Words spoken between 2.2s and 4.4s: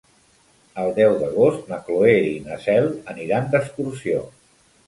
i na Cel aniran d'excursió.